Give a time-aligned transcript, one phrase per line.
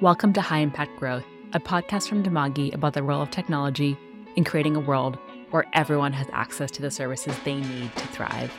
[0.00, 3.98] Welcome to High Impact Growth, a podcast from Dimagi about the role of technology
[4.36, 5.18] in creating a world
[5.50, 8.52] where everyone has access to the services they need to thrive.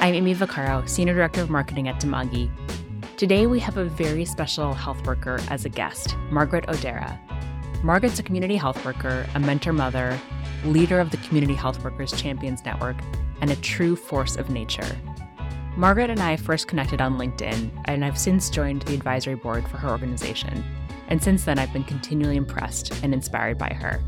[0.00, 2.50] I'm Amy Vaccaro, Senior Director of Marketing at Dimagi.
[3.16, 7.16] Today, we have a very special health worker as a guest, Margaret Odera.
[7.84, 10.18] Margaret's a community health worker, a mentor mother,
[10.64, 12.96] leader of the Community Health Workers Champions Network,
[13.40, 14.98] and a true force of nature.
[15.76, 19.76] Margaret and I first connected on LinkedIn, and I've since joined the advisory board for
[19.76, 20.64] her organization.
[21.08, 24.00] And since then, I've been continually impressed and inspired by her.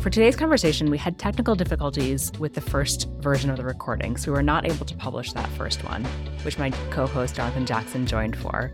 [0.00, 4.32] For today's conversation, we had technical difficulties with the first version of the recording, so
[4.32, 6.02] we were not able to publish that first one,
[6.44, 8.70] which my co host Jonathan Jackson joined for.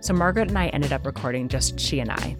[0.00, 2.36] So Margaret and I ended up recording just she and I.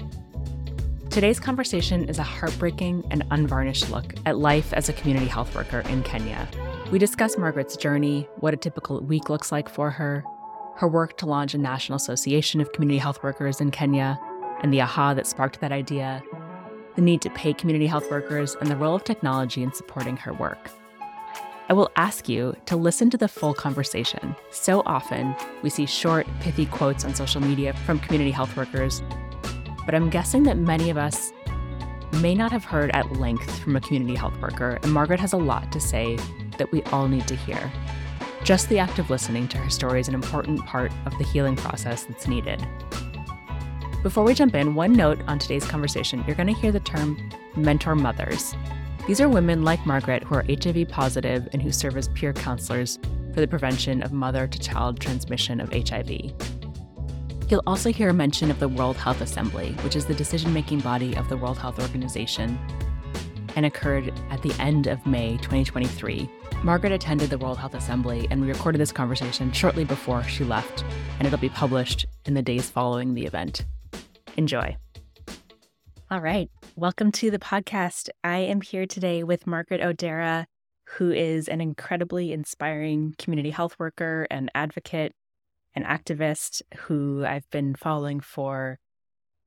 [1.10, 5.84] Today's conversation is a heartbreaking and unvarnished look at life as a community health worker
[5.88, 6.48] in Kenya.
[6.90, 10.24] We discuss Margaret's journey, what a typical week looks like for her,
[10.76, 14.18] her work to launch a national association of community health workers in Kenya,
[14.62, 16.22] and the aha that sparked that idea,
[16.96, 20.32] the need to pay community health workers, and the role of technology in supporting her
[20.32, 20.70] work.
[21.68, 24.36] I will ask you to listen to the full conversation.
[24.50, 29.02] So often, we see short, pithy quotes on social media from community health workers
[29.84, 31.32] but I'm guessing that many of us
[32.20, 35.36] may not have heard at length from a community health worker, and Margaret has a
[35.36, 36.16] lot to say
[36.58, 37.72] that we all need to hear.
[38.42, 41.56] Just the act of listening to her story is an important part of the healing
[41.56, 42.64] process that's needed.
[44.02, 47.16] Before we jump in, one note on today's conversation you're going to hear the term
[47.56, 48.54] mentor mothers.
[49.06, 52.98] These are women like Margaret who are HIV positive and who serve as peer counselors
[53.32, 56.10] for the prevention of mother to child transmission of HIV.
[57.50, 60.80] You'll also hear a mention of the World Health Assembly, which is the decision making
[60.80, 62.58] body of the World Health Organization,
[63.56, 66.28] and occurred at the end of May 2023.
[66.62, 70.84] Margaret attended the World Health Assembly, and we recorded this conversation shortly before she left,
[71.18, 73.64] and it'll be published in the days following the event.
[74.36, 74.76] Enjoy.
[76.10, 76.50] All right.
[76.76, 78.08] Welcome to the podcast.
[78.22, 80.46] I am here today with Margaret Odera,
[80.96, 85.12] who is an incredibly inspiring community health worker and advocate
[85.74, 88.78] an activist who I've been following for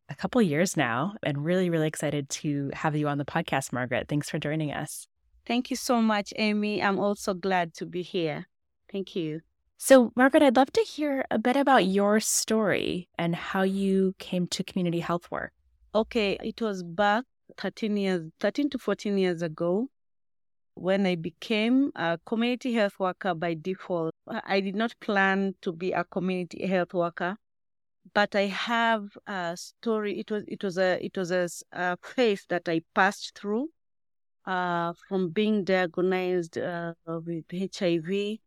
[0.09, 4.07] a couple years now and really, really excited to have you on the podcast, Margaret.
[4.07, 5.07] Thanks for joining us.
[5.45, 6.81] Thank you so much, Amy.
[6.81, 8.47] I'm also glad to be here.
[8.91, 9.41] Thank you.
[9.77, 14.47] So, Margaret, I'd love to hear a bit about your story and how you came
[14.47, 15.53] to community health work.
[15.93, 17.25] Okay, it was back
[17.57, 19.87] 13 years, 13 to 14 years ago
[20.73, 24.13] when I became a community health worker by default.
[24.27, 27.37] I did not plan to be a community health worker,
[28.17, 30.19] but I have a story.
[30.19, 33.69] It was it was a it was a, a phase that I passed through
[34.43, 38.39] uh, from being diagnosed uh, with HIV,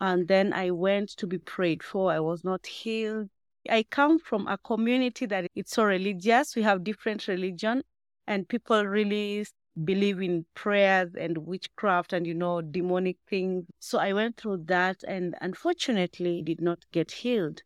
[0.00, 2.10] and then I went to be prayed for.
[2.10, 3.28] I was not healed.
[3.68, 6.56] I come from a community that it's so religious.
[6.56, 7.82] We have different religion,
[8.26, 9.44] and people really
[9.84, 15.02] believe in prayers and witchcraft and you know demonic things so i went through that
[15.06, 17.62] and unfortunately did not get healed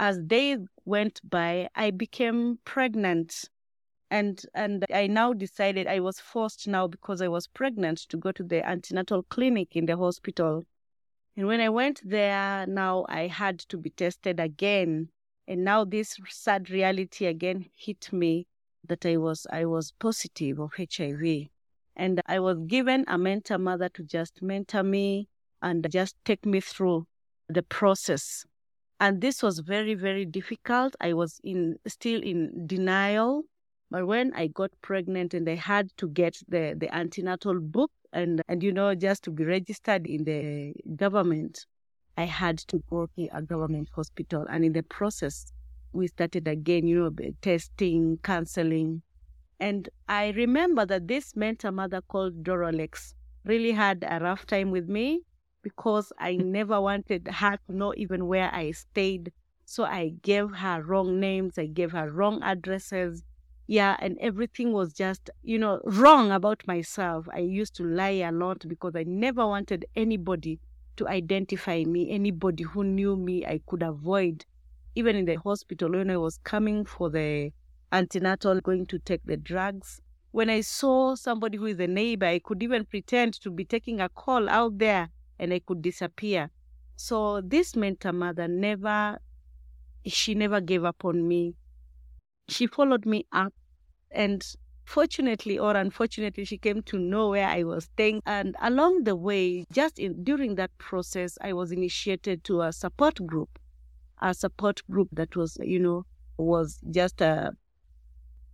[0.00, 3.44] as days went by i became pregnant
[4.10, 8.32] and and i now decided i was forced now because i was pregnant to go
[8.32, 10.66] to the antenatal clinic in the hospital
[11.36, 15.08] and when i went there now i had to be tested again
[15.46, 18.46] and now this sad reality again hit me
[18.86, 21.48] that I was I was positive of HIV.
[21.96, 25.28] And I was given a mentor mother to just mentor me
[25.60, 27.06] and just take me through
[27.48, 28.46] the process.
[29.00, 30.94] And this was very, very difficult.
[31.00, 33.44] I was in still in denial.
[33.90, 38.40] But when I got pregnant and I had to get the, the antenatal book and,
[38.46, 41.66] and you know, just to be registered in the government,
[42.16, 44.46] I had to go to a government hospital.
[44.48, 45.50] And in the process,
[45.92, 49.02] we started again, you know, testing, counseling.
[49.58, 54.88] And I remember that this mentor mother called Doralex really had a rough time with
[54.88, 55.22] me
[55.62, 59.32] because I never wanted her to know even where I stayed.
[59.64, 63.22] So I gave her wrong names, I gave her wrong addresses.
[63.66, 67.28] Yeah, and everything was just, you know, wrong about myself.
[67.32, 70.58] I used to lie a lot because I never wanted anybody
[70.96, 74.44] to identify me, anybody who knew me, I could avoid
[74.94, 77.52] even in the hospital when I was coming for the
[77.92, 80.00] antenatal, going to take the drugs.
[80.32, 84.00] When I saw somebody who is a neighbor, I could even pretend to be taking
[84.00, 86.50] a call out there and I could disappear.
[86.96, 89.18] So this mentor mother never,
[90.06, 91.56] she never gave up on me.
[92.48, 93.54] She followed me up
[94.10, 94.44] and
[94.84, 99.64] fortunately or unfortunately she came to know where i was staying and along the way
[99.72, 103.60] just in, during that process i was initiated to a support group
[104.20, 106.04] a support group that was, you know,
[106.38, 107.50] was just uh,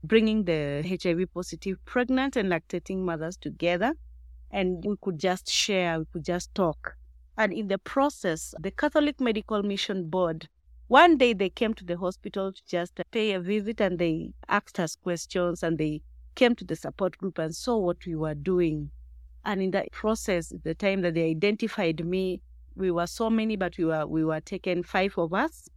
[0.04, 3.92] bringing the HIV positive pregnant and lactating mothers together.
[4.50, 6.96] And we could just share, we could just talk.
[7.36, 10.48] And in the process, the Catholic Medical Mission Board,
[10.88, 14.78] one day they came to the hospital to just pay a visit and they asked
[14.78, 16.00] us questions and they
[16.36, 18.90] came to the support group and saw what we were doing.
[19.44, 22.40] And in that process, the time that they identified me,
[22.76, 25.68] we were so many, but we were we were taken five of us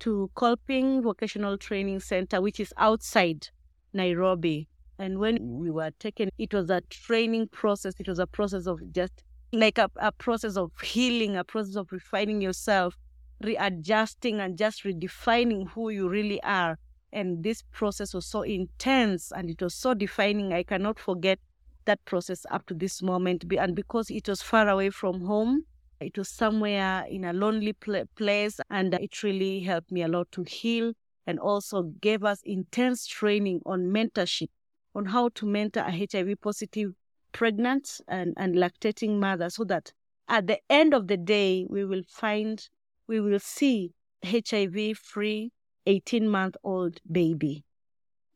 [0.00, 3.48] to Kolping Vocational Training Center, which is outside
[3.92, 4.68] Nairobi.
[4.98, 7.94] And when we were taken, it was a training process.
[7.98, 11.90] It was a process of just like a, a process of healing, a process of
[11.92, 12.96] refining yourself,
[13.42, 16.78] readjusting and just redefining who you really are.
[17.12, 20.52] And this process was so intense and it was so defining.
[20.52, 21.38] I cannot forget
[21.84, 23.44] that process up to this moment.
[23.58, 25.64] And because it was far away from home,
[26.00, 30.30] it was somewhere in a lonely pl- place, and it really helped me a lot
[30.32, 30.92] to heal
[31.26, 34.48] and also gave us intense training on mentorship,
[34.94, 36.92] on how to mentor a HIV positive
[37.32, 39.92] pregnant and, and lactating mother so that
[40.28, 42.68] at the end of the day, we will find,
[43.06, 43.92] we will see
[44.24, 45.52] HIV free
[45.86, 47.64] 18 month old baby.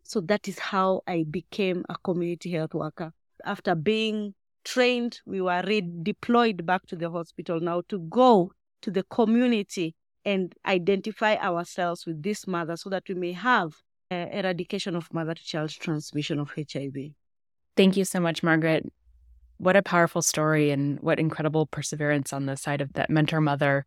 [0.03, 3.13] So that is how I became a community health worker.
[3.45, 8.53] After being trained, we were redeployed back to the hospital now to go
[8.83, 9.95] to the community
[10.25, 13.73] and identify ourselves with this mother so that we may have
[14.11, 17.13] eradication of mother to child transmission of HIV.
[17.77, 18.91] Thank you so much, Margaret.
[19.59, 23.87] What a powerful story and what incredible perseverance on the side of that mentor mother.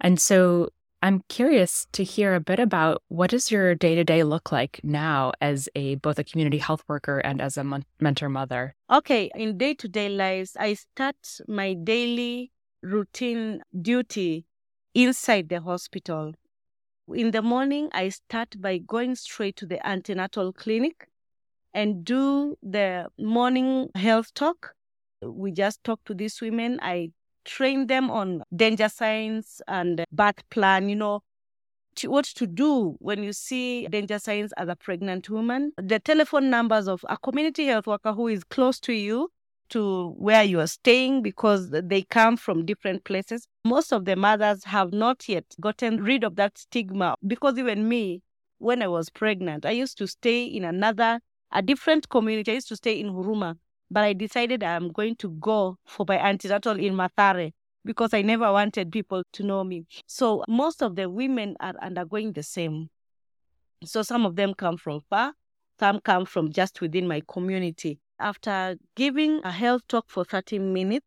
[0.00, 0.70] And so
[1.02, 4.80] I'm curious to hear a bit about what does your day to day look like
[4.82, 8.74] now as a both a community health worker and as a mentor mother.
[8.90, 11.16] Okay, in day to day lives, I start
[11.48, 14.46] my daily routine duty
[14.94, 16.34] inside the hospital.
[17.08, 21.08] In the morning, I start by going straight to the antenatal clinic
[21.74, 24.74] and do the morning health talk.
[25.20, 26.78] We just talk to these women.
[26.80, 27.10] I
[27.44, 31.22] train them on danger signs and birth plan, you know,
[31.96, 35.72] to, what to do when you see danger signs as a pregnant woman.
[35.76, 39.30] The telephone numbers of a community health worker who is close to you
[39.72, 43.46] to where you are staying because they come from different places.
[43.64, 48.22] Most of the mothers have not yet gotten rid of that stigma because even me,
[48.58, 51.20] when I was pregnant, I used to stay in another,
[51.50, 52.52] a different community.
[52.52, 53.56] I used to stay in Huruma
[53.92, 57.52] but I decided I'm going to go for my antenatal in Mathare
[57.84, 59.84] because I never wanted people to know me.
[60.06, 62.88] So most of the women are undergoing the same.
[63.84, 65.34] So some of them come from far,
[65.78, 67.98] some come from just within my community.
[68.18, 71.06] After giving a health talk for 30 minutes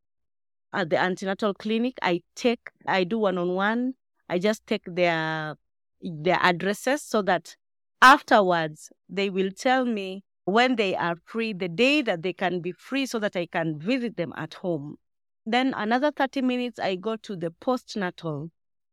[0.73, 3.93] at the antenatal clinic, I take, I do one on one.
[4.29, 5.55] I just take their
[6.01, 7.55] their addresses so that
[8.01, 12.71] afterwards they will tell me when they are free, the day that they can be
[12.71, 14.97] free so that I can visit them at home.
[15.45, 18.51] Then another 30 minutes, I go to the postnatal,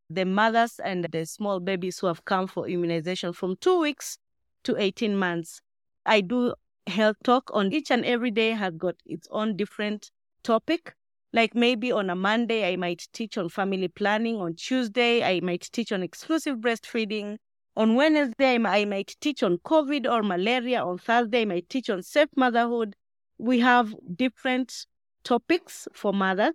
[0.09, 4.19] the mothers and the small babies who have come for immunization from two weeks
[4.65, 5.61] to 18 months.
[6.07, 6.55] I do
[6.87, 10.11] health talk on each and every day has got its own different
[10.43, 10.95] topic.
[11.33, 14.37] Like maybe on a Monday, I might teach on family planning.
[14.37, 17.39] On Tuesday, I might teach on exclusive breastfeeding.
[17.75, 20.85] On Wednesday, I might teach on COVID or malaria.
[20.85, 22.97] On Thursday, I might teach on safe motherhood.
[23.39, 24.87] We have different
[25.25, 26.53] topics for mothers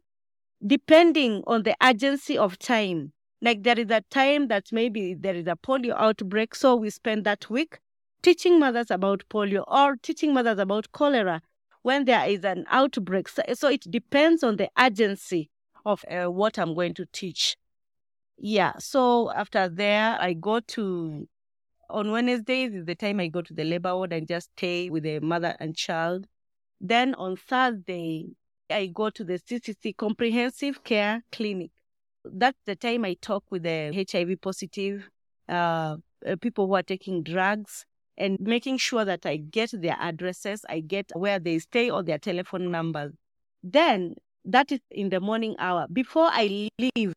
[0.65, 3.13] depending on the urgency of time.
[3.41, 7.24] Like there is a time that maybe there is a polio outbreak, so we spend
[7.25, 7.79] that week
[8.27, 11.41] teaching mothers about polio or teaching mothers about cholera
[11.84, 13.29] when there is an outbreak.
[13.29, 15.50] So, so it depends on the urgency
[15.86, 17.55] of uh, what I'm going to teach.
[18.38, 18.74] Yeah.
[18.79, 21.29] So after there, I go to
[21.89, 25.03] on Wednesdays is the time I go to the labor ward and just stay with
[25.03, 26.27] the mother and child.
[26.81, 28.25] Then on Thursday,
[28.69, 31.72] I go to the CCC Comprehensive Care Clinic.
[32.25, 35.10] That's the time I talk with the HIV positive
[35.48, 35.96] uh,
[36.27, 37.86] uh, people who are taking drugs
[38.17, 42.17] and making sure that I get their addresses, I get where they stay or their
[42.17, 43.13] telephone numbers.
[43.63, 45.88] Then that is in the morning hour.
[45.91, 47.13] Before I leave,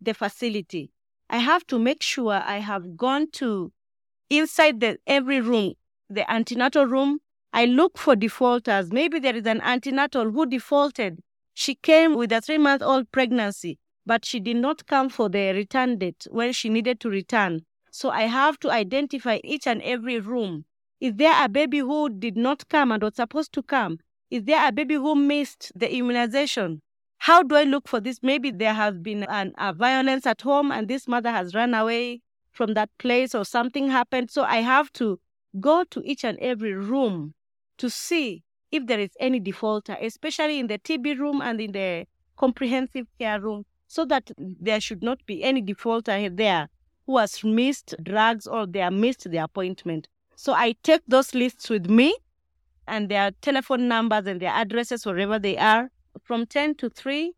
[0.00, 0.90] the facility.
[1.30, 3.72] I have to make sure I have gone to
[4.30, 5.74] inside the every room,
[6.08, 7.18] the antenatal room.
[7.52, 8.92] I look for defaulters.
[8.92, 11.18] Maybe there is an antenatal who defaulted.
[11.54, 15.52] She came with a three month old pregnancy, but she did not come for the
[15.52, 17.62] return date when she needed to return.
[17.98, 20.66] So I have to identify each and every room.
[21.00, 23.98] Is there a baby who did not come and was supposed to come?
[24.30, 26.80] Is there a baby who missed the immunization?
[27.16, 28.20] How do I look for this?
[28.22, 32.22] Maybe there has been an, a violence at home and this mother has run away
[32.52, 34.30] from that place or something happened.
[34.30, 35.18] So I have to
[35.58, 37.34] go to each and every room
[37.78, 42.06] to see if there is any defaulter, especially in the TB room and in the
[42.36, 46.68] comprehensive care room, so that there should not be any defaulter there
[47.08, 50.06] who has missed drugs or they have missed the appointment.
[50.36, 52.14] So I take those lists with me
[52.86, 55.90] and their telephone numbers and their addresses wherever they are.
[56.22, 57.32] From 10 to 3,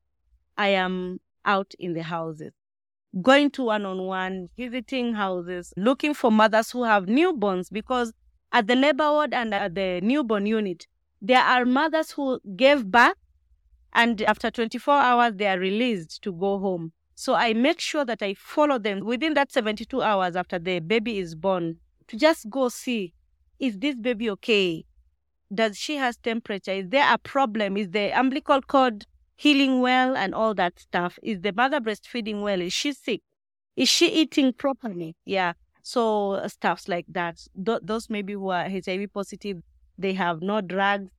[0.59, 2.51] I am out in the houses,
[3.23, 8.13] going to one on one, visiting houses, looking for mothers who have newborns because
[8.51, 10.89] at the labor ward and at the newborn unit,
[11.23, 13.15] there are mothers who gave birth
[13.93, 16.93] and after 24 hours they are released to go home.
[17.21, 21.19] So I make sure that I follow them within that 72 hours after the baby
[21.19, 21.77] is born
[22.09, 23.13] to just go see
[23.59, 24.87] is this baby okay?
[25.55, 26.73] Does she has temperature?
[26.73, 27.77] Is there a problem?
[27.77, 29.05] Is the umbilical cord
[29.37, 31.19] healing well and all that stuff?
[31.23, 32.63] Is the mother breastfeeding well?
[32.63, 33.21] Is she sick?
[33.77, 35.15] Is she eating properly?
[35.27, 35.53] Yeah.
[35.83, 37.47] So uh, stuffs like that.
[37.67, 39.59] Th- those maybe who are HIV positive,
[39.99, 41.11] they have no drugs.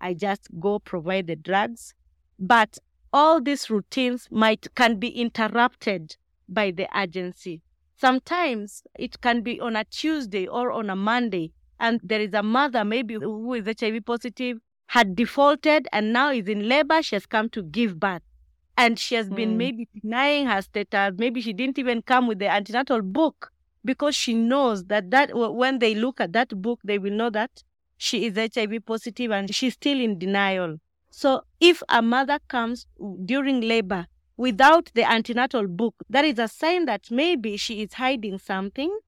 [0.00, 1.94] I just go provide the drugs.
[2.40, 2.76] But
[3.14, 6.16] all these routines might can be interrupted
[6.48, 7.62] by the agency.
[7.96, 12.42] Sometimes it can be on a Tuesday or on a Monday, and there is a
[12.42, 17.02] mother maybe who is HIV positive, had defaulted, and now is in labor.
[17.02, 18.22] She has come to give birth.
[18.76, 19.58] And she has been mm.
[19.58, 21.14] maybe denying her status.
[21.16, 23.52] Maybe she didn't even come with the antenatal book
[23.84, 27.62] because she knows that, that when they look at that book, they will know that
[27.96, 30.78] she is HIV positive and she's still in denial.
[31.16, 32.86] So if a mother comes
[33.24, 38.38] during labor without the antenatal book, that is a sign that maybe she is hiding
[38.38, 38.98] something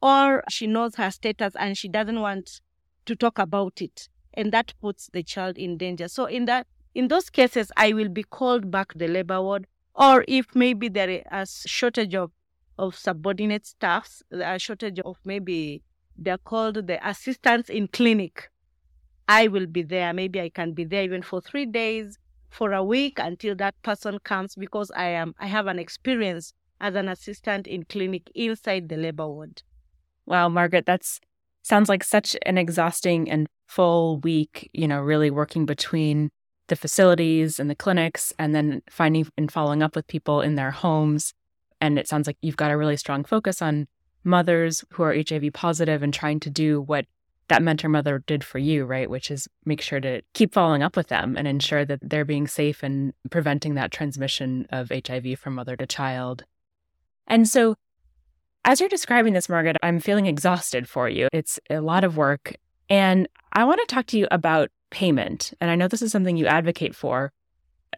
[0.00, 2.62] or she knows her status and she doesn't want
[3.04, 4.08] to talk about it.
[4.32, 6.08] And that puts the child in danger.
[6.08, 9.66] So in that in those cases, I will be called back the labor ward.
[9.94, 12.30] Or if maybe there is a shortage of,
[12.78, 15.82] of subordinate staffs, a shortage of maybe
[16.16, 18.48] they're called the assistants in clinic.
[19.28, 20.12] I will be there.
[20.12, 22.18] Maybe I can be there even for three days,
[22.54, 26.94] for a week until that person comes because I am I have an experience as
[26.94, 29.62] an assistant in clinic inside the labor ward.
[30.24, 31.20] Wow, Margaret, that's
[31.62, 36.30] sounds like such an exhausting and full week, you know, really working between
[36.68, 40.70] the facilities and the clinics and then finding and following up with people in their
[40.70, 41.34] homes.
[41.80, 43.88] And it sounds like you've got a really strong focus on
[44.22, 47.06] mothers who are HIV positive and trying to do what
[47.48, 49.08] that mentor mother did for you, right?
[49.08, 52.46] Which is make sure to keep following up with them and ensure that they're being
[52.46, 56.44] safe and preventing that transmission of HIV from mother to child.
[57.26, 57.76] And so,
[58.64, 61.28] as you're describing this, Margaret, I'm feeling exhausted for you.
[61.32, 62.56] It's a lot of work.
[62.88, 65.52] And I want to talk to you about payment.
[65.60, 67.32] And I know this is something you advocate for.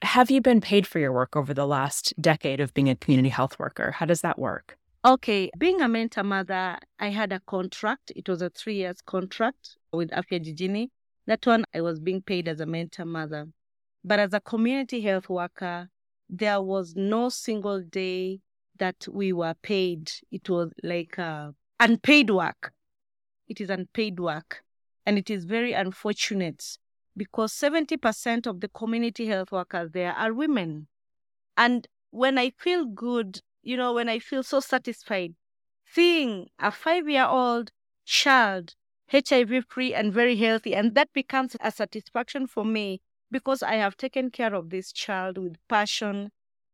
[0.03, 3.29] Have you been paid for your work over the last decade of being a community
[3.29, 3.93] health worker?
[3.93, 4.77] How does that work?
[5.07, 8.11] Okay, being a mentor mother, I had a contract.
[8.17, 10.91] It was a three years contract with Afya Jijini.
[11.29, 13.47] That one, I was being paid as a mentor mother.
[14.03, 15.91] But as a community health worker,
[16.29, 18.41] there was no single day
[18.81, 20.11] that we were paid.
[20.33, 22.73] It was like uh, unpaid work.
[23.47, 24.65] It is unpaid work.
[25.07, 26.79] And it is very unfortunate
[27.17, 30.89] because 70% of the community health workers there are women.
[31.57, 35.35] And when I feel good you know, when I feel so satisfied
[35.93, 37.71] seeing a five year old
[38.05, 38.75] child
[39.11, 40.75] HIV free and very healthy.
[40.75, 45.39] And that becomes a satisfaction for me because I have taken care of this child
[45.39, 46.31] with passion.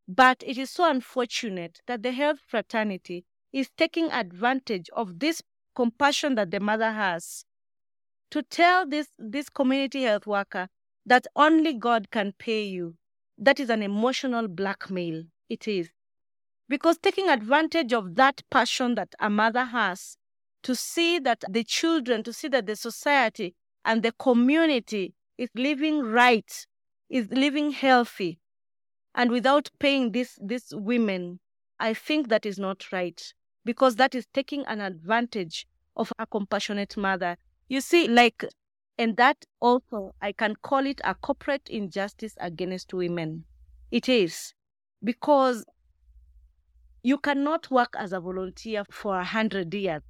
[0.09, 5.43] But it is so unfortunate that the health fraternity is taking advantage of this
[5.75, 7.45] compassion that the mother has
[8.31, 10.69] to tell this, this community health worker
[11.07, 12.97] that only God can pay you.
[13.39, 15.25] That is an emotional blackmail.
[15.49, 15.91] It is.
[16.69, 20.17] Because taking advantage of that passion that a mother has
[20.63, 23.55] to see that the children, to see that the society
[23.85, 26.67] and the community is living right,
[27.11, 28.39] is living healthy,
[29.15, 31.41] and without paying this, these women,
[31.79, 33.21] I think that is not right
[33.65, 35.67] because that is taking an advantage
[35.97, 37.37] of a compassionate mother.
[37.69, 38.45] You see, like,
[38.99, 43.45] and that also, I can call it a corporate injustice against women.
[43.91, 44.55] It is
[45.03, 45.65] because
[47.03, 50.03] you cannot work as a volunteer for a hundred years.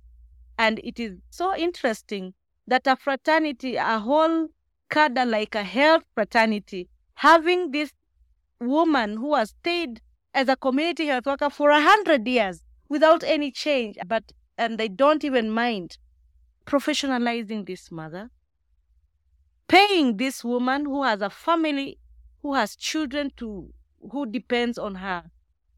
[0.58, 2.34] And it is so interesting
[2.66, 4.48] that a fraternity, a whole
[4.90, 7.92] cadre like a health fraternity, having this
[8.60, 10.00] woman who has stayed
[10.34, 14.88] as a community health worker for a hundred years without any change, but and they
[14.88, 15.96] don't even mind
[16.66, 18.30] professionalizing this mother,
[19.66, 21.98] paying this woman who has a family,
[22.42, 23.72] who has children to
[24.10, 25.24] who depends on her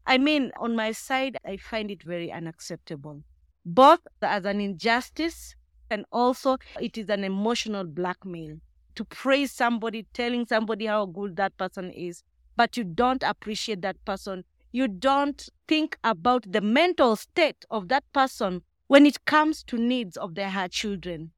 [0.07, 3.23] I mean, on my side, I find it very unacceptable,
[3.65, 5.55] both as an injustice
[5.89, 8.57] and also it is an emotional blackmail
[8.95, 12.23] to praise somebody, telling somebody how good that person is,
[12.55, 14.43] but you don't appreciate that person.
[14.71, 20.17] You don't think about the mental state of that person when it comes to needs
[20.17, 21.31] of their children.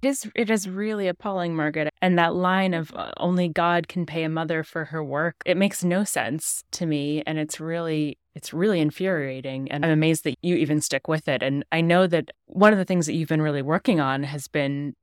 [0.00, 1.92] It is, it is really appalling, Margaret.
[2.00, 5.56] And that line of uh, only God can pay a mother for her work, it
[5.56, 7.22] makes no sense to me.
[7.26, 9.70] And it's really, it's really infuriating.
[9.72, 11.42] And I'm amazed that you even stick with it.
[11.42, 14.46] And I know that one of the things that you've been really working on has
[14.46, 14.94] been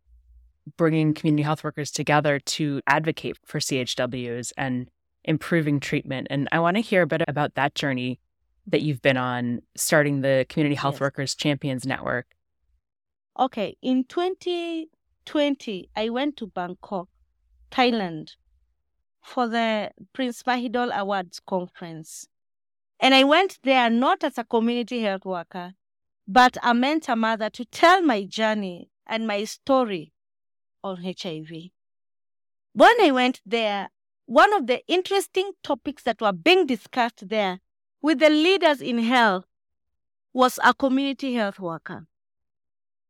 [0.78, 4.90] bringing community health workers together to advocate for CHWs and
[5.26, 6.28] improving treatment.
[6.30, 8.20] And I want to hear a bit about that journey
[8.68, 11.02] that you've been on, starting the Community Health yes.
[11.02, 12.28] Workers Champions Network.
[13.38, 17.10] Okay, in 2020, I went to Bangkok,
[17.70, 18.36] Thailand,
[19.22, 22.28] for the Prince Mahidol Awards conference.
[22.98, 25.74] And I went there not as a community health worker,
[26.26, 30.14] but a mentor mother to tell my journey and my story
[30.82, 31.72] on HIV.
[32.72, 33.90] When I went there,
[34.28, 37.60] one of the interesting topics that were being discussed there
[38.02, 39.46] with the leaders in health
[40.32, 42.08] was a community health worker.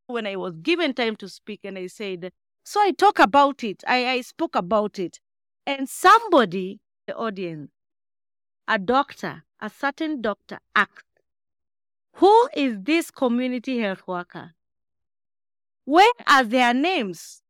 [0.08, 2.32] When I was given time to speak and I said,
[2.64, 5.20] so I talk about it, I, I spoke about it.
[5.66, 7.72] And somebody, the audience,
[8.68, 11.06] a doctor, a certain doctor asked,
[12.16, 14.54] who is this community health worker?
[15.86, 17.42] Where are their names?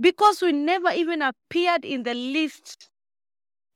[0.00, 2.90] because we never even appeared in the list.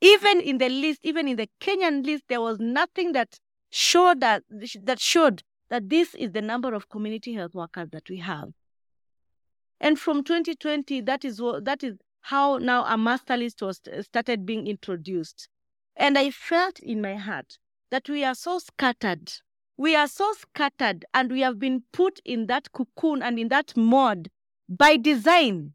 [0.01, 3.39] Even in the list, even in the Kenyan list, there was nothing that
[3.71, 4.43] showed that
[4.85, 5.43] that showed
[5.73, 8.51] that this is the number of community health workers that we have.
[9.81, 14.03] And from 2020, that is what that is how now a master list was uh,
[14.03, 15.49] started being introduced.
[15.97, 17.57] And I felt in my heart
[17.91, 19.33] that we are so scattered.
[19.79, 23.75] We are so scattered and we have been put in that cocoon and in that
[23.75, 24.29] mode
[24.69, 25.73] by design.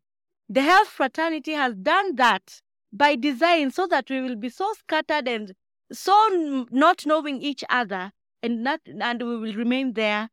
[0.48, 2.62] The health fraternity has done that
[2.93, 5.54] by design so that we will be so scattered and
[5.91, 8.12] so not knowing each other
[8.43, 10.30] and not and we will remain there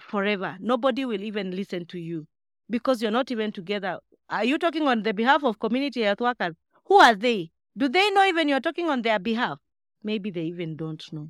[0.00, 0.56] forever.
[0.60, 2.26] Nobody will even listen to you
[2.70, 3.98] because you're not even together.
[4.28, 6.54] Are you talking on the behalf of community health workers?
[6.86, 7.50] Who are they?
[7.76, 9.58] Do they know even you're talking on their behalf?
[10.02, 11.28] Maybe they even don't know.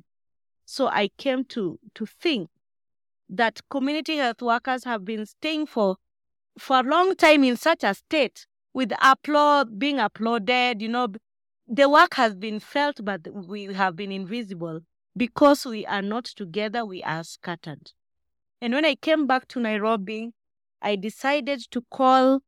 [0.65, 2.49] So I came to to think
[3.29, 5.97] that community health workers have been staying for
[6.57, 11.07] for a long time in such a state with applaud being applauded, you know,
[11.67, 14.81] the work has been felt, but we have been invisible
[15.15, 17.91] because we are not together, we are scattered.
[18.61, 20.31] And when I came back to Nairobi,
[20.81, 22.41] I decided to call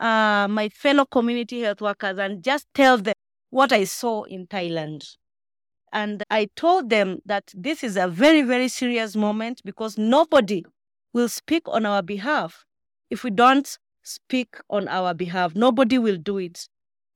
[0.00, 3.14] uh, my fellow community health workers and just tell them
[3.50, 5.16] what I saw in Thailand.
[5.92, 10.64] And I told them that this is a very, very serious moment because nobody
[11.12, 12.64] will speak on our behalf
[13.10, 16.68] if we don't speak on our behalf, nobody will do it.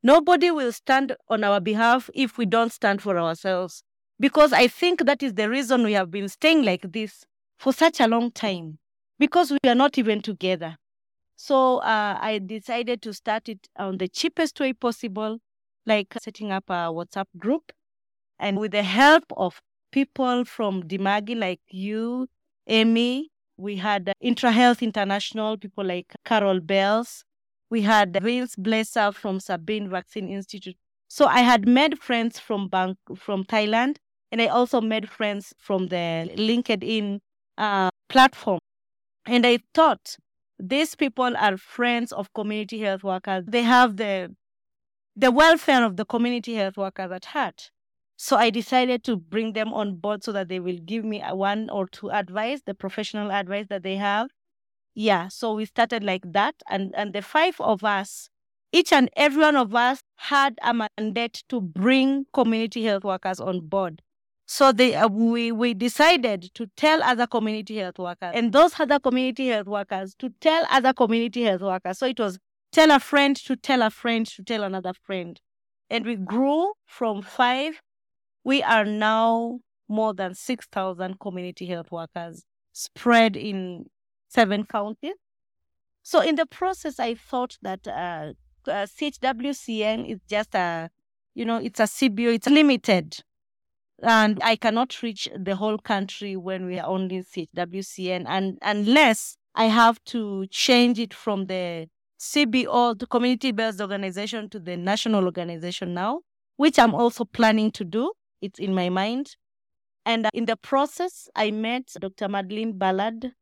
[0.03, 3.83] Nobody will stand on our behalf if we don't stand for ourselves.
[4.21, 7.25] Because I think that is the reason we have been staying like this
[7.59, 8.79] for such a long time,
[9.19, 10.77] because we are not even together.
[11.37, 15.39] So uh, I decided to start it on the cheapest way possible,
[15.87, 17.73] like setting up a WhatsApp group.
[18.41, 19.61] And with the help of
[19.93, 22.29] people from Dimagi, like you,
[22.67, 27.25] Amy, we had IntraHealth International, people like Carol Bells.
[27.71, 30.77] We had Vince Blaser from Sabin Vaccine Institute.
[31.09, 33.97] So I had made friends from Bank from Thailand,
[34.31, 37.21] and I also made friends from the LinkedIn
[37.57, 38.61] uh, platform.
[39.27, 40.17] And I thought
[40.59, 43.45] these people are friends of community health workers.
[43.47, 44.35] They have the
[45.17, 47.71] the welfare of the community health workers at heart.
[48.17, 51.71] So I decided to bring them on board so that they will give me one
[51.71, 54.29] or two advice, the professional advice that they have.
[54.95, 56.57] Yeah, so we started like that.
[56.69, 58.31] And, and the five of us,
[58.73, 63.61] each and every one of us had a mandate to bring community health workers on
[63.61, 64.03] board.
[64.51, 68.99] So they, uh, we, we decided to tell other community health workers and those other
[68.99, 71.99] community health workers to tell other community health workers.
[71.99, 72.39] So it was
[72.73, 75.39] tell a friend to tell a friend to tell another friend.
[75.91, 77.81] And we grew from five
[78.49, 83.85] we are now more than 6,000 community health workers spread in
[84.29, 85.17] seven counties.
[86.03, 88.33] So, in the process, I thought that uh,
[88.67, 90.89] uh, CHWCN is just a,
[91.35, 93.19] you know, it's a CBO, it's limited.
[94.01, 99.65] And I cannot reach the whole country when we are only CHWCN, and unless I
[99.65, 101.89] have to change it from the
[102.21, 106.21] CBO, the community based organization, to the national organization now,
[106.57, 109.37] which I'm also planning to do it's in my mind.
[110.05, 112.29] And uh, in the process, I met Dr.
[112.29, 113.33] Madeleine Ballard,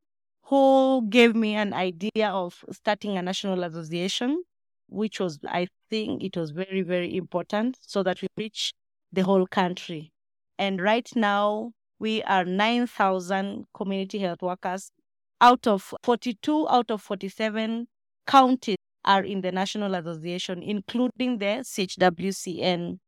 [0.45, 4.43] who gave me an idea of starting a national association,
[4.89, 8.73] which was, I think, it was very, very important so that we reach
[9.13, 10.13] the whole country.
[10.59, 14.91] And right now, we are 9,000 community health workers
[15.41, 17.87] out of 42 out of 47
[18.27, 22.99] counties are in the National Association, including the CHWCN.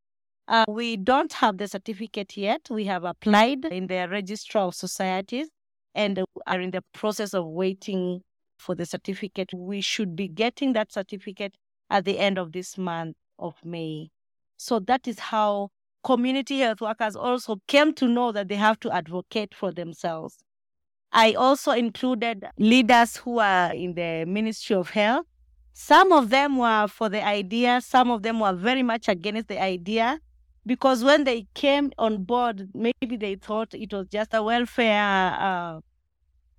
[0.46, 2.68] Uh, we don't have the certificate yet.
[2.70, 5.48] We have applied in the Registrar of Societies
[5.94, 8.22] and are in the process of waiting
[8.56, 9.50] for the certificate.
[9.52, 11.54] We should be getting that certificate
[11.90, 14.10] at the end of this month of May.
[14.56, 15.70] So that is how
[16.02, 20.38] community health workers also came to know that they have to advocate for themselves.
[21.12, 25.26] I also included leaders who are in the Ministry of Health.
[25.72, 29.62] Some of them were for the idea, some of them were very much against the
[29.62, 30.20] idea
[30.66, 35.80] because when they came on board, maybe they thought it was just a welfare uh,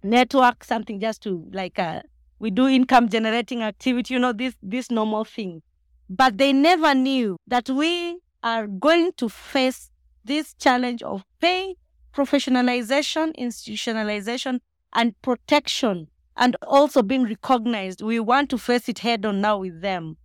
[0.04, 2.02] network, something just to like uh,
[2.40, 5.62] we do income generating activity, you know, this this normal thing.
[6.10, 9.92] But they never knew that we are going to face
[10.24, 11.76] this challenge of pay
[12.14, 14.60] professionalization, institutionalization,
[14.94, 18.02] and protection, and also being recognized.
[18.02, 20.18] We want to face it head on now with them.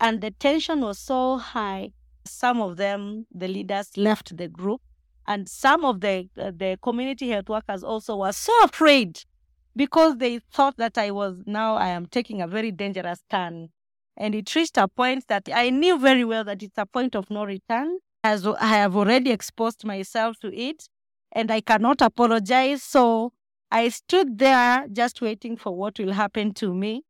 [0.00, 1.92] And the tension was so high.
[2.24, 4.80] Some of them, the leaders, left the group.
[5.26, 9.22] And some of the, the community health workers also were so afraid
[9.76, 13.68] because they thought that I was now, I am taking a very dangerous turn.
[14.20, 17.30] And it reached a point that I knew very well that it's a point of
[17.30, 20.88] no return, as I have already exposed myself to it
[21.30, 22.82] and I cannot apologize.
[22.82, 23.32] So
[23.70, 27.04] I stood there just waiting for what will happen to me.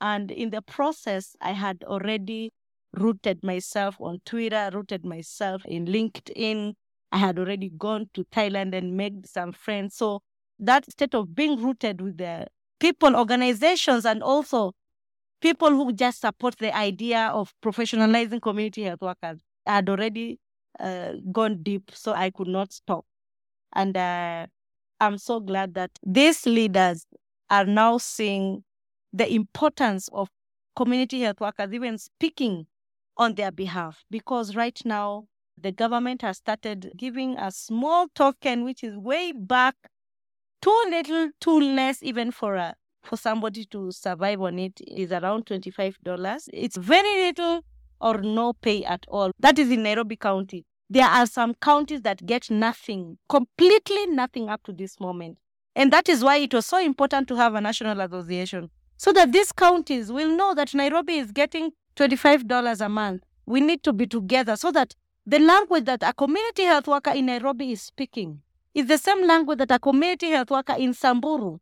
[0.00, 2.52] And in the process, I had already
[2.92, 6.74] rooted myself on Twitter, rooted myself in LinkedIn.
[7.12, 9.94] I had already gone to Thailand and made some friends.
[9.94, 10.22] So
[10.58, 12.48] that state of being rooted with the
[12.80, 14.72] people, organizations, and also
[15.42, 20.38] people who just support the idea of professionalizing community health workers had already
[20.80, 23.04] uh, gone deep, so I could not stop.
[23.74, 24.46] And uh,
[25.00, 27.06] I'm so glad that these leaders
[27.50, 28.64] are now seeing
[29.12, 30.28] the importance of
[30.76, 32.66] community health workers even speaking
[33.16, 34.04] on their behalf.
[34.10, 35.26] Because right now,
[35.60, 39.74] the government has started giving a small token, which is way back,
[40.62, 45.46] too little, too less, even for a for somebody to survive on it is around
[45.46, 46.48] $25.
[46.52, 47.64] It's very little
[48.00, 49.30] or no pay at all.
[49.38, 50.64] That is in Nairobi County.
[50.90, 55.38] There are some counties that get nothing, completely nothing up to this moment.
[55.74, 59.32] And that is why it was so important to have a national association so that
[59.32, 63.22] these counties will know that Nairobi is getting $25 a month.
[63.46, 64.94] We need to be together so that
[65.26, 68.42] the language that a community health worker in Nairobi is speaking
[68.74, 71.58] is the same language that a community health worker in Samburu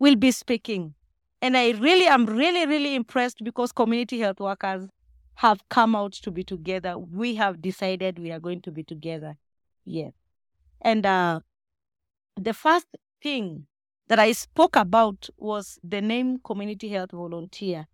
[0.00, 0.94] will be speaking.
[1.40, 4.88] And I really am really, really impressed because community health workers
[5.34, 6.98] have come out to be together.
[6.98, 9.36] We have decided we are going to be together.
[9.84, 10.12] Yes.
[10.82, 11.40] And uh,
[12.36, 12.86] the first
[13.22, 13.66] thing
[14.08, 17.86] that I spoke about was the name Community Health Volunteer.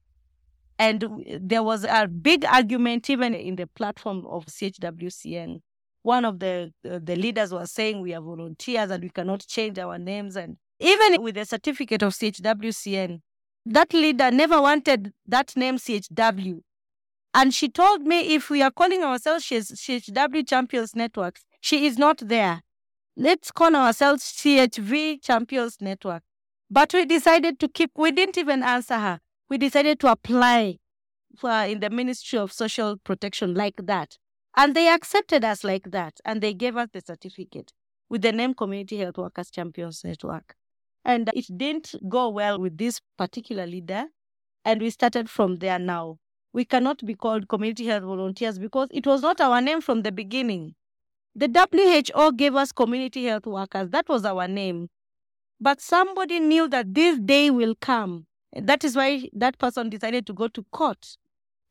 [0.79, 5.61] And there was a big argument even in the platform of CHWCN.
[6.03, 9.79] One of the uh, the leaders was saying we are volunteers and we cannot change
[9.79, 10.37] our names.
[10.37, 13.21] And even with the certificate of CHWCN,
[13.67, 16.61] that leader never wanted that name CHW
[17.37, 22.17] and she told me if we are calling ourselves CHW Champions Network, she is not
[22.17, 22.63] there.
[23.15, 26.23] Let's call ourselves CHV Champions Network.
[26.71, 29.21] But we decided to keep, we didn't even answer her.
[29.51, 30.79] We decided to apply
[31.37, 34.17] for, in the Ministry of Social Protection like that.
[34.57, 36.15] And they accepted us like that.
[36.25, 37.75] And they gave us the certificate
[38.09, 40.57] with the name Community Health Workers Champions Network.
[41.07, 44.05] And it didn't go well with this particular leader.
[44.67, 46.19] And we started from there now
[46.57, 50.11] we cannot be called community health volunteers because it was not our name from the
[50.11, 50.75] beginning.
[51.35, 53.91] The WHO gave us community health workers.
[53.91, 54.89] That was our name.
[55.61, 58.25] But somebody knew that this day will come.
[58.59, 61.19] That is why that person decided to go to court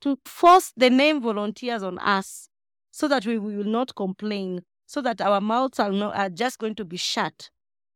[0.02, 2.48] to force the name volunteers on us
[2.92, 6.76] so that we will not complain, so that our mouths are, not, are just going
[6.76, 7.50] to be shut.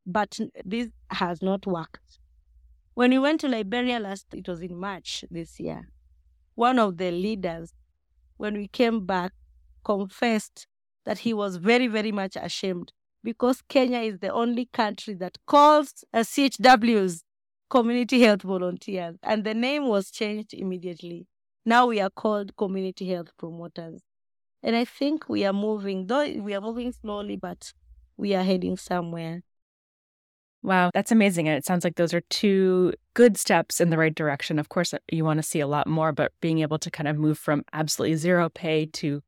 [0.05, 2.19] But this has not worked.
[2.93, 5.89] When we went to Liberia last, it was in March this year
[6.59, 7.73] one of the leaders,
[8.35, 9.31] when we came back,
[9.85, 10.67] confessed
[11.05, 12.91] that he was very, very much ashamed
[13.23, 17.21] because Kenya is the only country that calls CHWs
[17.69, 21.27] community health volunteers, and the name was changed immediately.
[21.65, 24.01] Now we are called community health promoters.
[24.61, 27.71] And I think we are moving, though we are moving slowly, but
[28.17, 29.43] we are heading somewhere.
[30.61, 31.47] Wow, that's amazing.
[31.47, 34.59] And it sounds like those are two good steps in the right direction.
[34.59, 37.17] Of course, you want to see a lot more, but being able to kind of
[37.17, 39.21] move from absolutely zero pay to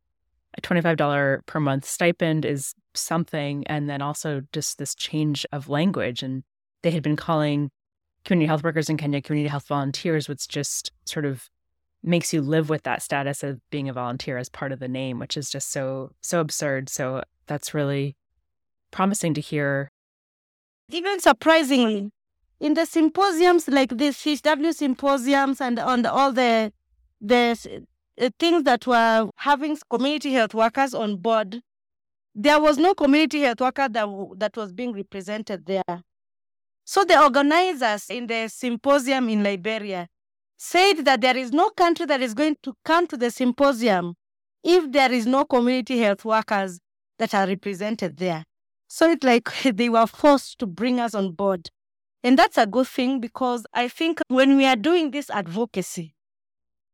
[0.58, 3.65] a $25 per month stipend is something.
[3.67, 6.22] And then also just this change of language.
[6.22, 6.44] And
[6.82, 7.72] they had been calling
[8.26, 11.50] community health workers in Kenya community health volunteers, which just sort of
[12.04, 15.17] makes you live with that status of being a volunteer as part of the name,
[15.17, 16.89] which is just so, so absurd.
[16.89, 18.17] So that's really
[18.91, 19.91] promising to hear.
[20.94, 22.12] Even surprisingly,
[22.60, 26.74] in the symposiums like this, CHW symposiums and on the, all the,
[27.22, 27.86] the
[28.20, 31.62] uh, things that were having community health workers on board,
[32.36, 36.04] there was no community health worker that, that was being represented there.
[36.84, 40.08] So the organizers in the symposium in Liberia
[40.58, 44.16] said that there is no country that is going to come to the symposium
[44.64, 46.80] if there is no community health workers
[47.18, 48.44] that are represented there.
[48.94, 51.70] So it's like they were forced to bring us on board.
[52.26, 56.14] And that's a good thing because I think when we are doing this advocacy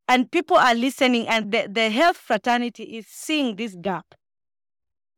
[0.08, 4.14] and people are listening and the, the health fraternity is seeing this gap,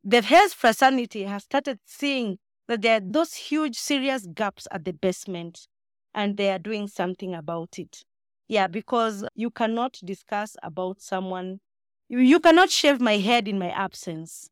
[0.05, 2.37] the health fraternity has started seeing
[2.69, 5.67] that there are those huge, serious gaps at the basement
[6.15, 8.05] and they are doing something about it.
[8.47, 11.59] Yeah, because you cannot discuss about someone,
[12.07, 14.49] you, you cannot shave my head in my absence.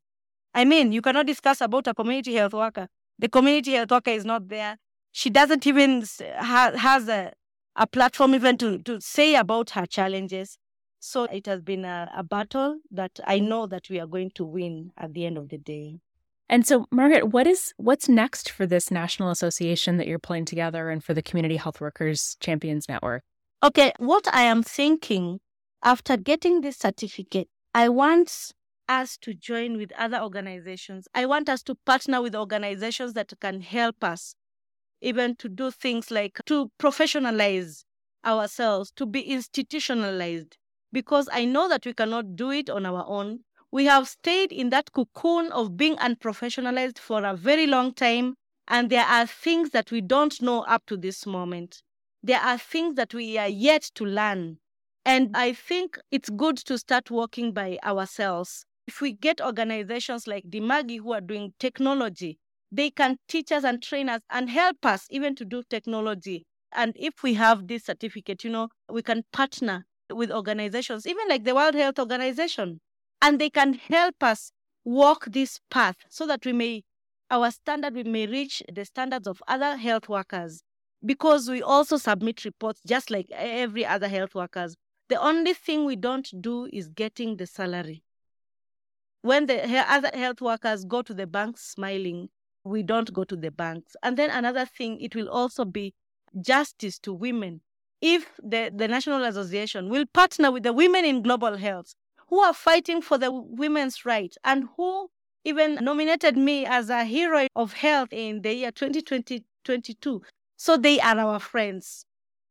[0.58, 2.88] I mean, you cannot discuss about a community health worker.
[3.16, 4.76] The community health worker is not there.
[5.12, 6.02] She doesn't even
[6.36, 7.32] ha- has a,
[7.76, 10.58] a platform even to, to say about her challenges.
[10.98, 14.44] So it has been a, a battle that I know that we are going to
[14.44, 16.00] win at the end of the day.
[16.48, 20.90] And so, Margaret, what is what's next for this national association that you're pulling together
[20.90, 23.22] and for the Community Health Workers Champions Network?
[23.62, 25.38] Okay, what I am thinking
[25.84, 28.54] after getting this certificate, I want
[28.88, 31.06] us to join with other organizations.
[31.14, 34.34] I want us to partner with organizations that can help us
[35.00, 37.84] even to do things like to professionalize
[38.24, 40.56] ourselves, to be institutionalized,
[40.92, 43.40] because I know that we cannot do it on our own.
[43.70, 48.34] We have stayed in that cocoon of being unprofessionalized for a very long time,
[48.66, 51.82] and there are things that we don't know up to this moment.
[52.22, 54.58] There are things that we are yet to learn.
[55.04, 58.66] And I think it's good to start working by ourselves.
[58.88, 62.38] If we get organizations like Dimagi who are doing technology,
[62.72, 66.46] they can teach us and train us and help us even to do technology.
[66.72, 71.44] And if we have this certificate, you know, we can partner with organizations, even like
[71.44, 72.80] the World Health Organization
[73.20, 74.52] and they can help us
[74.86, 76.82] walk this path so that we may
[77.30, 80.62] our standard we may reach the standards of other health workers.
[81.04, 84.76] Because we also submit reports just like every other health workers.
[85.10, 88.02] The only thing we don't do is getting the salary
[89.22, 92.28] when the other health workers go to the banks smiling
[92.64, 95.94] we don't go to the banks and then another thing it will also be
[96.40, 97.60] justice to women
[98.00, 101.94] if the, the national association will partner with the women in global health
[102.28, 105.10] who are fighting for the women's rights and who
[105.44, 110.22] even nominated me as a hero of health in the year 2022.
[110.56, 112.04] So they are our friends.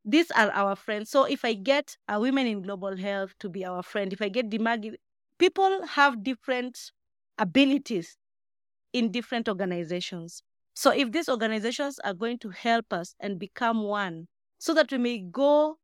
[0.03, 1.09] These are our friends.
[1.09, 4.29] So if I get a women in global health to be our friend, if I
[4.29, 4.95] get Dimagi,
[5.37, 6.91] people have different
[7.37, 8.17] abilities
[8.93, 10.41] in different organizations.
[10.73, 14.27] So if these organizations are going to help us and become one,
[14.59, 15.77] so that we may go,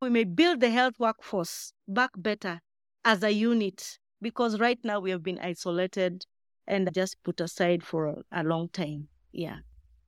[0.00, 2.60] we may build the health workforce back better
[3.04, 6.24] as a unit because right now we have been isolated
[6.66, 9.08] and just put aside for a, long time.
[9.32, 9.58] Yeah.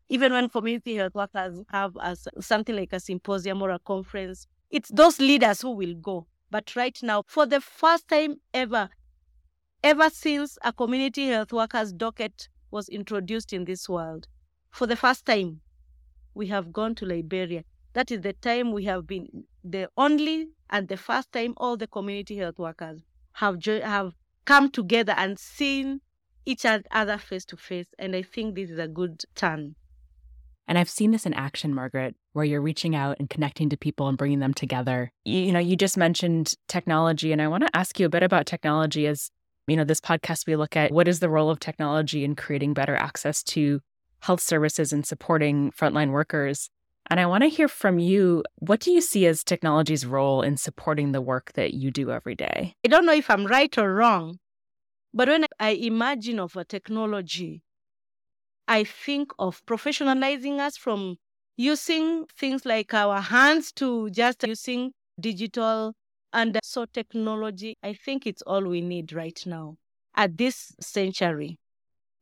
[0.09, 4.91] Even when community health workers have a, something like a symposium or a conference, it's
[4.91, 6.27] those leaders who will go.
[6.51, 8.91] But right now, for the first time ever,
[9.83, 14.29] ever since a community health workers docket was introduced in this world,
[14.71, 15.63] for the first time,
[16.35, 17.65] we have gone to Liberia.
[17.95, 21.89] That is the time we have been the only and the first time all the
[21.89, 23.03] community health workers
[23.35, 24.15] have jo- have
[24.47, 26.01] come together and seen
[26.47, 27.95] each other face to face.
[27.99, 29.77] And I think this is a good turn.
[30.69, 34.07] And I've seen this in action, Margaret, where you're reaching out and connecting to people
[34.07, 35.11] and bringing them together.
[35.25, 38.45] You, know, you just mentioned technology, and I want to ask you a bit about
[38.45, 39.07] technology.
[39.07, 39.31] As
[39.67, 42.75] you know, this podcast we look at what is the role of technology in creating
[42.75, 43.81] better access to
[44.21, 46.69] health services and supporting frontline workers.
[47.11, 50.59] And I want to hear from you what do you see as technology's role in
[50.59, 52.75] supporting the work that you do every day?
[52.85, 54.39] I don't know if I'm right or wrong,
[55.15, 57.63] but when I imagine of a technology,
[58.69, 61.17] I think of professionalizing us from
[61.57, 65.95] using things like our hands to just using digital
[66.33, 67.77] and so technology.
[67.83, 69.77] I think it's all we need right now
[70.15, 71.59] at this century.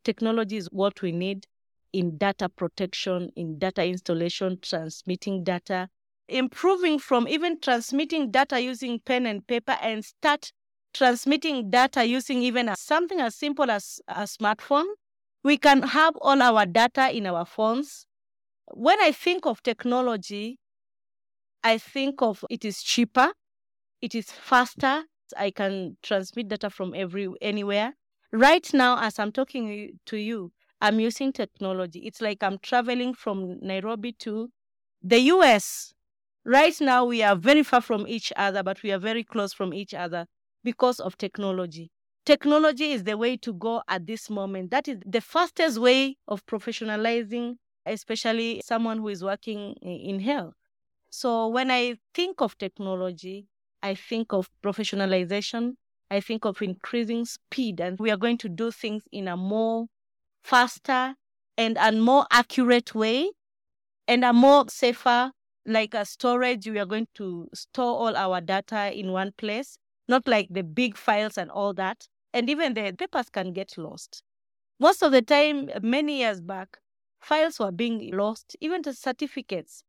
[0.04, 1.46] technology is what we need
[1.92, 5.88] in data protection, in data installation, transmitting data,
[6.28, 10.52] improving from even transmitting data using pen and paper and start
[10.94, 14.86] transmitting data using even something as simple as a smartphone.
[15.46, 18.08] We can have all our data in our phones.
[18.74, 20.58] When I think of technology,
[21.62, 23.30] I think of it is cheaper,
[24.02, 25.04] it is faster.
[25.36, 27.94] I can transmit data from every anywhere.
[28.32, 32.00] Right now, as I'm talking to you, I'm using technology.
[32.00, 34.48] It's like I'm traveling from Nairobi to
[35.00, 35.94] the US.
[36.44, 39.72] Right now, we are very far from each other, but we are very close from
[39.72, 40.26] each other
[40.64, 41.92] because of technology.
[42.26, 44.72] Technology is the way to go at this moment.
[44.72, 47.54] That is the fastest way of professionalizing,
[47.86, 50.54] especially someone who is working in health.
[51.08, 53.46] So when I think of technology,
[53.80, 55.74] I think of professionalization.
[56.10, 59.86] I think of increasing speed, and we are going to do things in a more
[60.42, 61.14] faster
[61.56, 63.30] and a more accurate way
[64.08, 65.30] and a more safer
[65.64, 70.28] like a storage we are going to store all our data in one place not
[70.28, 72.06] like the big files and all that
[72.36, 74.22] and even the papers can get lost
[74.78, 76.78] most of the time many years back
[77.20, 79.82] files were being lost even the certificates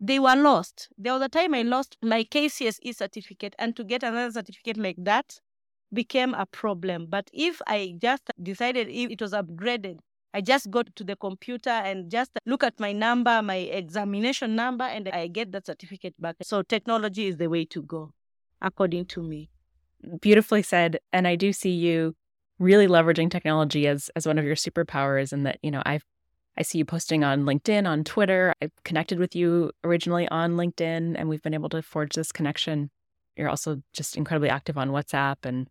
[0.00, 4.02] they were lost there was a time i lost my kcse certificate and to get
[4.02, 5.40] another certificate like that
[5.92, 7.06] became a problem.
[7.08, 9.98] But if I just decided if it was upgraded,
[10.34, 14.84] I just go to the computer and just look at my number, my examination number,
[14.84, 16.36] and I get that certificate back.
[16.42, 18.12] So technology is the way to go,
[18.60, 19.48] according to me.
[20.20, 20.98] Beautifully said.
[21.12, 22.14] And I do see you
[22.58, 26.04] really leveraging technology as as one of your superpowers and that, you know, I've
[26.56, 28.52] I see you posting on LinkedIn, on Twitter.
[28.60, 32.90] I connected with you originally on LinkedIn and we've been able to forge this connection.
[33.36, 35.68] You're also just incredibly active on WhatsApp and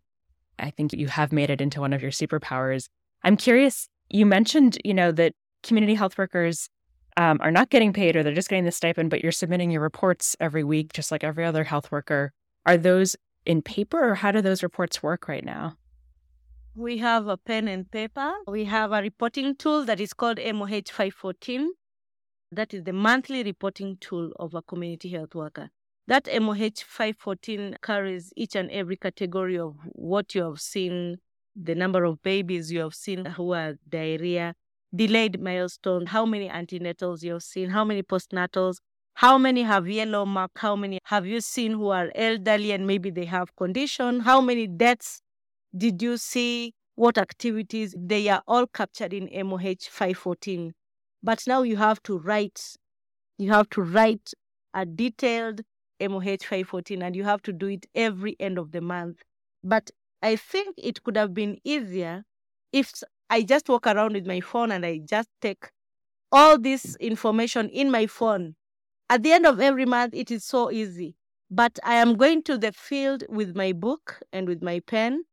[0.58, 2.88] I think you have made it into one of your superpowers.
[3.22, 6.68] I'm curious, you mentioned, you know, that community health workers
[7.16, 9.82] um, are not getting paid or they're just getting the stipend, but you're submitting your
[9.82, 12.32] reports every week, just like every other health worker.
[12.64, 15.76] Are those in paper or how do those reports work right now?
[16.74, 18.32] We have a pen and paper.
[18.46, 21.72] We have a reporting tool that is called MOH 514.
[22.52, 25.70] That is the monthly reporting tool of a community health worker.
[26.06, 31.18] That MOH 514 carries each and every category of what you have seen,
[31.54, 34.54] the number of babies you have seen who are diarrhea,
[34.94, 38.76] delayed milestone, how many antenatals you have seen, how many postnatals,
[39.18, 43.10] how many have yellow mark, how many have you seen who are elderly and maybe
[43.10, 45.22] they have condition, how many deaths
[45.76, 50.72] did you see, what activities, they are all captured in MOH 514.
[51.20, 52.76] But now you have to write,
[53.38, 54.34] you have to write
[54.72, 55.62] a detailed
[56.00, 59.22] MOH 514 and you have to do it every end of the month.
[59.64, 59.90] But
[60.22, 62.22] I think it could have been easier
[62.72, 62.92] if
[63.28, 65.70] I just walk around with my phone and I just take
[66.30, 68.54] all this information in my phone.
[69.10, 71.16] At the end of every month, it is so easy.
[71.50, 75.24] But I am going to the field with my book and with my pen,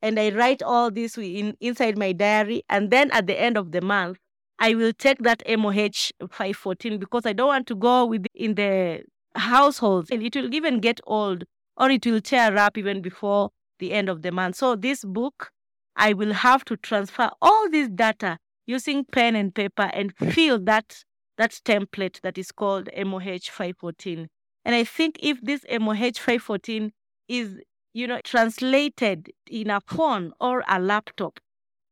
[0.00, 2.64] and I write all this in, inside my diary.
[2.68, 4.18] And then at the end of the month,
[4.58, 9.02] I will take that MOH 514 because I don't want to go with in the
[9.34, 11.44] households and it will even get old
[11.76, 14.56] or it will tear up even before the end of the month.
[14.56, 15.50] So this book,
[15.96, 21.04] I will have to transfer all this data using pen and paper and fill that
[21.42, 24.28] that template that is called MOH 514.
[24.64, 26.92] And I think if this MOH 514
[27.28, 27.58] is,
[27.92, 31.40] you know, translated in a phone or a laptop,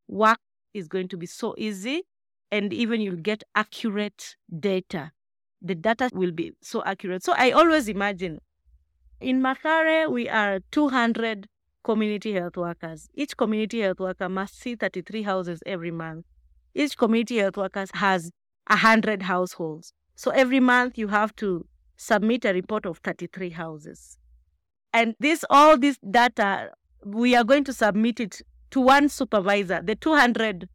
[0.09, 0.39] work
[0.73, 2.03] is going to be so easy
[2.51, 5.13] and even you'll get accurate data
[5.63, 7.23] the data will be so accurate.
[7.23, 8.41] So I always imagine
[9.21, 11.47] in Mathare, we are 200
[11.85, 13.09] community health workers.
[13.15, 16.25] Each community health worker must see 33 houses every month.
[16.75, 18.31] Each community health worker has
[18.71, 19.93] 100 households.
[20.15, 24.19] So every month you have to submit a report of 33 houses.
[24.93, 26.71] And this, all this data,
[27.05, 29.83] we are going to submit it to one supervisor.
[29.83, 30.69] The 200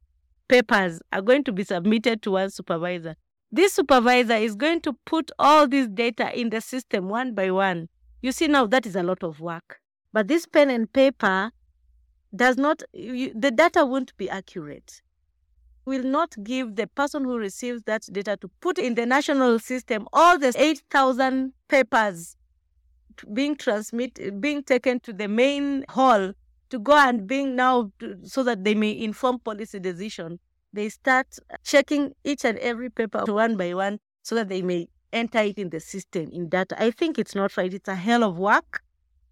[0.47, 3.15] papers are going to be submitted to one supervisor.
[3.51, 7.89] This supervisor is going to put all this data in the system one by one.
[8.21, 9.79] You see, now that is a lot of work.
[10.11, 11.51] But this pen and paper
[12.35, 15.01] does not, you, the data won't be accurate.
[15.85, 20.07] Will not give the person who receives that data to put in the national system
[20.11, 22.35] all the 8,000 papers
[23.33, 26.33] being transmitted, being taken to the main hall
[26.69, 30.39] to go and being now to, so that they may inform policy decision
[30.75, 35.39] they start checking each and every paper one by one so that they may enter
[35.39, 36.75] it in the system in data.
[36.81, 37.73] I think it's not right.
[37.73, 38.81] It's a hell of work.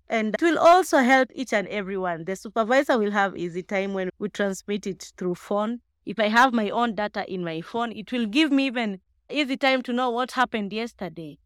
[0.10, 2.26] And it will also help each and everyone.
[2.26, 5.82] The supervisor will have easy time when we transmit it through phone.
[6.06, 8.99] If I have my own data in my phone, it will give me even
[9.30, 11.38] easy time to know what happened yesterday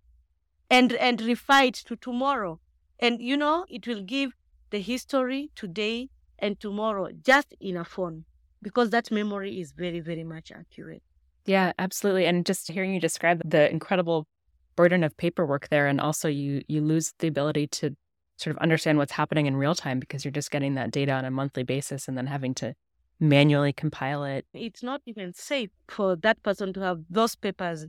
[0.70, 2.60] and and refer it to tomorrow.
[3.00, 4.32] And you know, it will give
[4.70, 8.26] the history today and tomorrow just in a phone
[8.62, 11.04] because that memory is very, very much accurate.
[11.46, 12.26] Yeah, absolutely.
[12.26, 14.28] And just hearing you describe the incredible
[14.76, 17.96] burden of paperwork there, and also you you lose the ability to
[18.38, 21.26] sort of understand what's happening in real time because you're just getting that data on
[21.26, 22.76] a monthly basis and then having to
[23.20, 24.46] manually compile it.
[24.54, 27.88] It's not even safe for that person to have those papers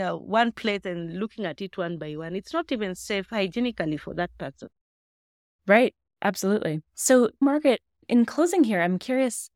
[0.00, 2.34] uh, one place and looking at it one by one.
[2.34, 4.68] It's not even safe hygienically for that person.
[5.66, 5.94] Right.
[6.22, 6.82] Absolutely.
[6.94, 9.50] So, Margaret, in closing here, I'm curious.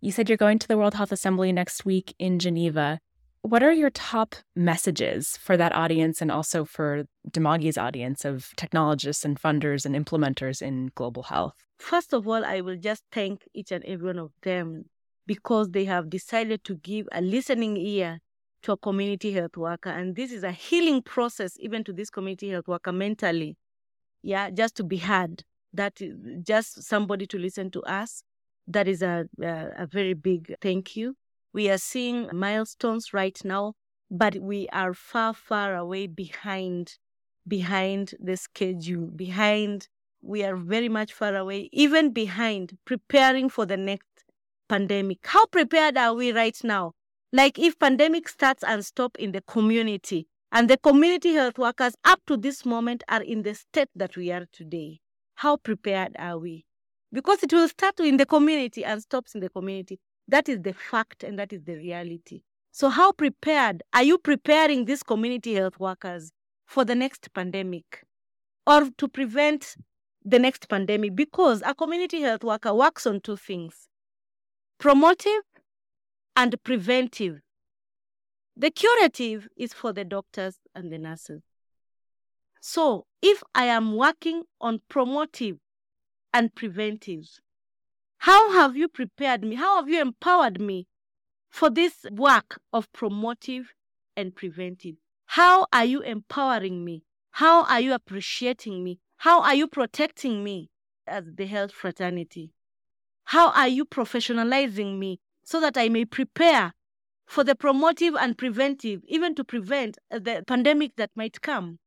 [0.00, 3.00] You said you're going to the World Health Assembly next week in Geneva.
[3.46, 9.24] What are your top messages for that audience and also for Dimagi's audience of technologists
[9.24, 11.54] and funders and implementers in global health?
[11.78, 14.86] First of all, I will just thank each and every one of them
[15.28, 18.18] because they have decided to give a listening ear
[18.62, 19.90] to a community health worker.
[19.90, 23.56] And this is a healing process, even to this community health worker mentally.
[24.22, 26.00] Yeah, just to be heard, that
[26.42, 28.24] just somebody to listen to us.
[28.66, 31.14] That is a, a, a very big thank you.
[31.56, 33.76] We are seeing milestones right now,
[34.10, 36.98] but we are far, far away behind
[37.48, 39.88] behind the schedule, behind
[40.20, 44.24] we are very much far away, even behind preparing for the next
[44.68, 45.20] pandemic.
[45.24, 46.92] How prepared are we right now?
[47.32, 52.20] Like if pandemic starts and stop in the community, and the community health workers up
[52.26, 55.00] to this moment are in the state that we are today.
[55.36, 56.66] How prepared are we?
[57.10, 59.98] Because it will start in the community and stops in the community.
[60.28, 62.42] That is the fact and that is the reality.
[62.72, 66.32] So, how prepared are you preparing these community health workers
[66.66, 68.04] for the next pandemic
[68.66, 69.76] or to prevent
[70.24, 71.14] the next pandemic?
[71.14, 73.88] Because a community health worker works on two things
[74.78, 75.40] promotive
[76.36, 77.40] and preventive.
[78.56, 81.42] The curative is for the doctors and the nurses.
[82.60, 85.58] So, if I am working on promotive
[86.34, 87.26] and preventive,
[88.18, 89.56] how have you prepared me?
[89.56, 90.86] How have you empowered me
[91.48, 93.66] for this work of promotive
[94.16, 94.96] and preventive?
[95.26, 97.04] How are you empowering me?
[97.32, 98.98] How are you appreciating me?
[99.18, 100.70] How are you protecting me
[101.06, 102.52] as the health fraternity?
[103.24, 106.74] How are you professionalizing me so that I may prepare
[107.26, 111.78] for the promotive and preventive, even to prevent the pandemic that might come?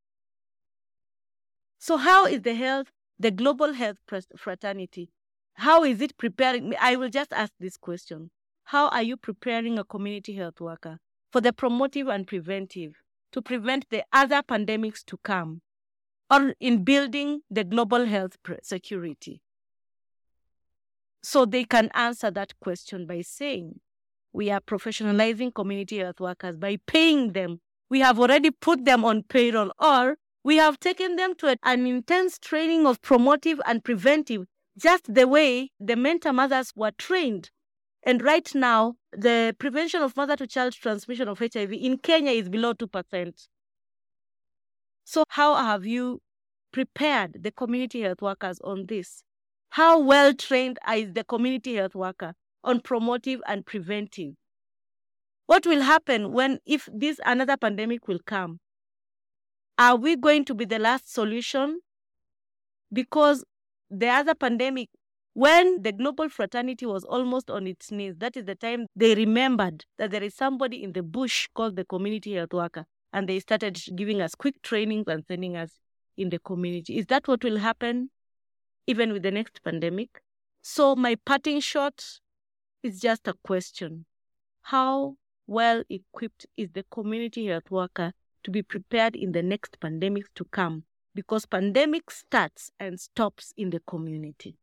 [1.78, 3.98] So, how is the health, the global health
[4.38, 5.12] fraternity,
[5.60, 6.76] how is it preparing me?
[6.80, 8.32] I will just ask this question.
[8.66, 11.00] How are you preparing a community health worker
[11.32, 12.94] for the promotive and preventive
[13.32, 15.62] to prevent the other pandemics to come
[16.32, 19.42] or in building the global health security?
[21.22, 23.80] So they can answer that question by saying,
[24.32, 27.60] we are professionalizing community health workers by paying them.
[27.90, 32.38] We have already put them on payroll, or we have taken them to an intense
[32.38, 34.46] training of promotive and preventive
[34.80, 37.52] just the way the mentor mothers were trained.
[38.04, 42.48] And right now, the prevention of mother to child transmission of HIV in Kenya is
[42.50, 43.48] below 2%.
[45.04, 46.22] So, how have you
[46.72, 49.24] prepared the community health workers on this?
[49.72, 54.36] How well trained is the community health worker on promotive and preventive?
[55.48, 58.60] What will happen when, if this another pandemic will come?
[59.78, 61.80] Are we going to be the last solution?
[62.94, 63.44] Because
[63.90, 64.90] the other pandemic,
[65.34, 69.86] when the global fraternity was almost on its knees, that is the time they remembered
[69.98, 72.86] that there is somebody in the bush called the community health worker.
[73.14, 75.72] And they started giving us quick trainings and sending us
[76.18, 76.98] in the community.
[76.98, 78.10] Is that what will happen
[78.86, 80.22] even with the next pandemic?
[80.62, 82.04] So, my parting shot
[82.84, 84.06] is just a question
[84.64, 85.16] How
[85.48, 88.14] well equipped is the community health worker
[88.44, 90.84] to be prepared in the next pandemics to come?
[91.20, 94.56] Because pandemic starts and stops in the community.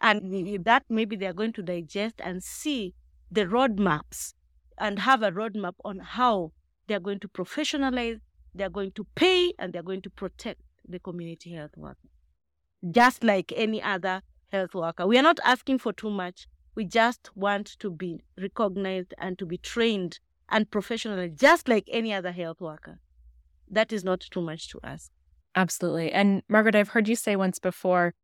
[0.00, 2.94] And that maybe they're going to digest and see
[3.30, 4.34] the roadmaps
[4.78, 6.50] and have a roadmap on how
[6.88, 8.18] they're going to professionalize,
[8.52, 12.08] they're going to pay, and they're going to protect the community health worker.
[12.90, 15.06] Just like any other health worker.
[15.06, 16.48] We are not asking for too much.
[16.74, 20.18] We just want to be recognized and to be trained
[20.48, 22.98] and professionalized, just like any other health worker
[23.70, 25.10] that is not too much to ask.
[25.54, 26.12] Absolutely.
[26.12, 28.14] And Margaret, I've heard you say once before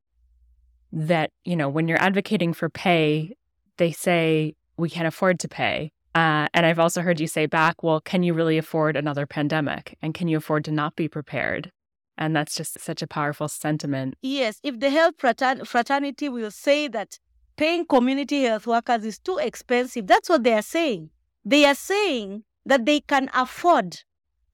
[0.93, 3.35] that, you know, when you're advocating for pay,
[3.79, 5.93] they say we can't afford to pay.
[6.15, 9.99] Uh, and I've also heard you say back, well, can you really afford another pandemic?
[10.01, 11.73] And can you afford to not be prepared?
[12.17, 14.15] And that's just such a powerful sentiment.
[14.23, 14.59] Yes.
[14.63, 17.19] If the health fraternity will say that
[17.57, 20.07] paying community health workers is too expensive.
[20.07, 21.11] That's what they are saying.
[21.45, 23.99] They are saying that they can afford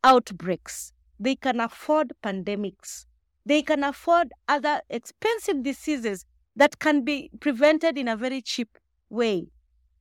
[0.05, 3.07] outbreaks, they can afford pandemics,
[3.45, 6.25] they can afford other expensive diseases
[6.57, 8.79] that can be prevented in a very cheap
[9.11, 9.49] way.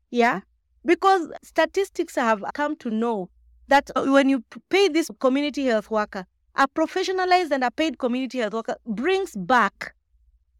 [0.09, 0.41] Yeah?
[0.85, 3.29] Because statistics have come to know
[3.67, 6.25] that uh, when you pay this community health worker,
[6.55, 9.93] a professionalized and a paid community health worker brings back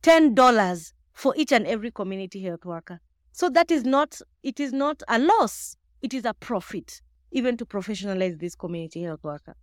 [0.04, 3.00] $10 for each and every community health worker.
[3.34, 7.65] So that is not, it is not a loss, it is a profit, even to
[7.65, 9.55] professionalize this community health worker.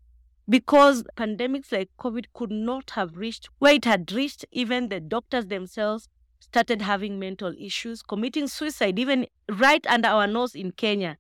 [0.49, 5.47] Because pandemics like COVID could not have reached where it had reached, even the doctors
[5.47, 6.09] themselves
[6.41, 11.19] started having mental issues, committing suicide, even right under our nose in Kenya.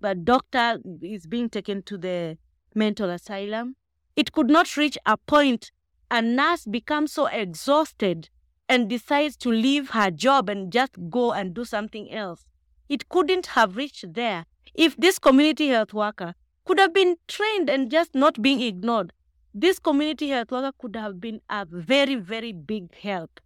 [0.00, 2.36] But doctor is being taken to the
[2.74, 3.76] mental asylum.
[4.16, 5.70] It could not reach a point
[6.10, 8.28] a nurse becomes so exhausted
[8.68, 12.44] and decides to leave her job and just go and do something else.
[12.88, 17.90] It couldn't have reached there if this community health worker could have been trained and
[17.90, 19.12] just not being ignored.
[19.52, 23.40] This community health worker could have been a very, very big help,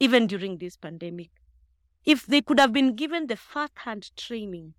[0.00, 1.30] even during this pandemic.
[2.04, 4.74] If they could have been given the first hand training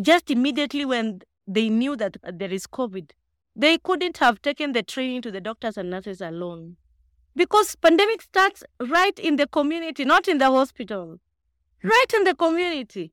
[0.00, 3.10] just immediately when they knew that there is COVID,
[3.56, 6.76] they couldn't have taken the training to the doctors and nurses alone
[7.34, 11.18] because pandemic starts right in the community not in the hospital
[11.82, 13.12] right in the community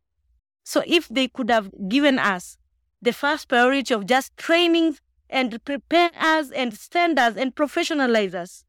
[0.65, 2.57] so if they could have given us
[3.01, 4.97] the first priority of just training
[5.29, 8.65] and prepare us and stand us and professionalize us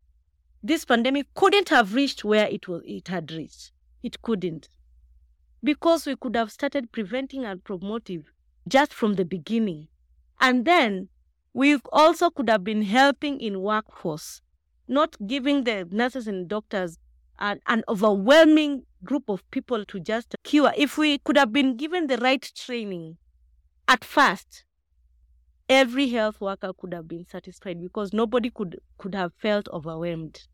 [0.66, 3.70] this pandemic couldn't have reached where it was it had reached.
[4.03, 4.68] It couldn't.
[5.62, 8.24] Because we could have started preventing and promotive
[8.66, 9.86] just from the beginning.
[10.40, 11.09] And then
[11.53, 14.42] we also could have been helping in workforce
[14.88, 16.99] not giving the nurses and doctors
[17.39, 20.72] an, an overwhelming group of people to just cure.
[20.76, 23.18] If we could have been given the right training
[23.89, 24.64] at first,
[25.68, 30.47] every health worker could have been satisfied because nobody could, could have felt overwhelmed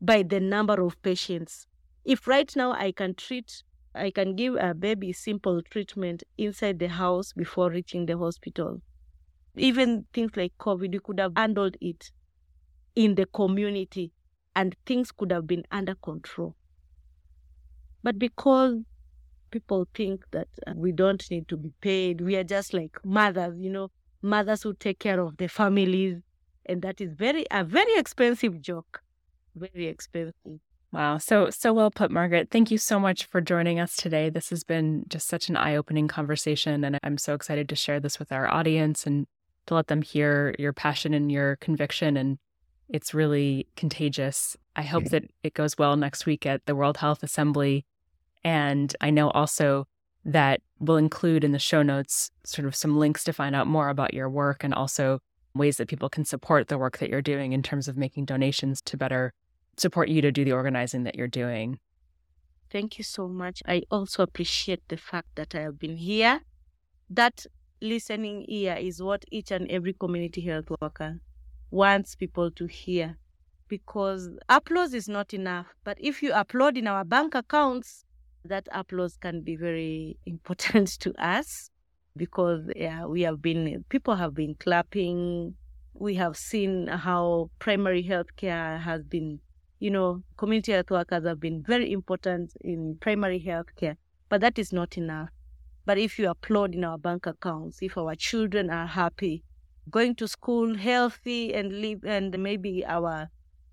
[0.00, 1.66] by the number of patients.
[2.04, 3.62] If right now I can treat,
[3.94, 8.80] I can give a baby simple treatment inside the house before reaching the hospital.
[9.56, 12.12] Even things like COVID, we could have handled it
[12.94, 14.12] in the community
[14.58, 16.56] and things could have been under control.
[18.02, 18.78] But because
[19.52, 23.54] people think that uh, we don't need to be paid, we are just like mothers,
[23.56, 26.16] you know, mothers who take care of the families.
[26.66, 29.00] And that is very a very expensive joke.
[29.54, 30.58] Very expensive.
[30.90, 31.18] Wow.
[31.18, 32.48] So, so well put, Margaret.
[32.50, 34.28] Thank you so much for joining us today.
[34.28, 36.82] This has been just such an eye opening conversation.
[36.82, 39.26] And I'm so excited to share this with our audience and
[39.66, 42.38] to let them hear your passion and your conviction and
[42.88, 44.56] it's really contagious.
[44.74, 47.84] I hope that it goes well next week at the World Health Assembly.
[48.44, 49.86] And I know also
[50.24, 53.88] that we'll include in the show notes sort of some links to find out more
[53.88, 55.20] about your work and also
[55.54, 58.80] ways that people can support the work that you're doing in terms of making donations
[58.82, 59.32] to better
[59.76, 61.78] support you to do the organizing that you're doing.
[62.70, 63.62] Thank you so much.
[63.66, 66.40] I also appreciate the fact that I have been here.
[67.10, 67.46] That
[67.80, 71.20] listening ear is what each and every community health worker
[71.70, 73.18] wants people to hear
[73.68, 75.66] because applause is not enough.
[75.84, 78.04] But if you upload in our bank accounts,
[78.44, 81.70] that applause can be very important to us
[82.16, 85.54] because yeah, we have been people have been clapping.
[85.94, 89.40] We have seen how primary health care has been,
[89.80, 93.96] you know, community health workers have been very important in primary health care,
[94.28, 95.30] but that is not enough.
[95.84, 99.42] But if you upload in our bank accounts, if our children are happy,
[99.90, 103.28] going to school healthy and live and maybe our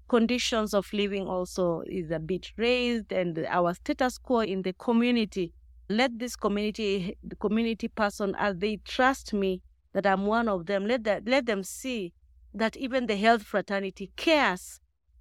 [0.07, 5.53] conditions of living also is a bit raised and our status quo in the community.
[5.89, 9.61] Let this community the community person as they trust me
[9.93, 12.11] that i'm one of them let that let them see
[12.53, 14.80] that even the health fraternity cares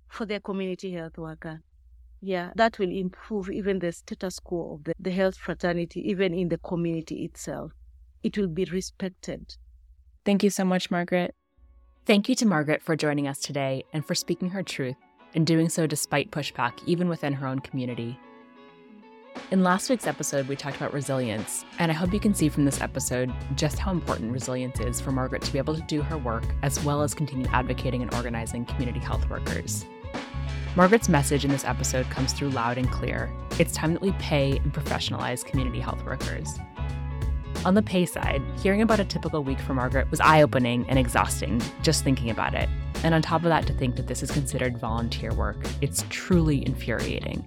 [0.08, 1.60] for their community health worker.
[2.20, 6.48] Yeah that will improve even the status quo of the, the health fraternity even in
[6.48, 7.72] the community itself.
[8.22, 9.54] It will be respected
[10.24, 11.34] Thank you so much, Margaret.
[12.06, 14.96] Thank you to Margaret for joining us today and for speaking her truth
[15.34, 18.18] and doing so despite pushback, even within her own community.
[19.50, 22.64] In last week's episode, we talked about resilience, and I hope you can see from
[22.64, 26.16] this episode just how important resilience is for Margaret to be able to do her
[26.16, 29.84] work as well as continue advocating and organizing community health workers.
[30.76, 33.30] Margaret's message in this episode comes through loud and clear.
[33.58, 36.58] It's time that we pay and professionalize community health workers.
[37.64, 40.98] On the pay side, hearing about a typical week for Margaret was eye opening and
[40.98, 42.68] exhausting just thinking about it.
[43.02, 46.64] And on top of that, to think that this is considered volunteer work, it's truly
[46.66, 47.42] infuriating.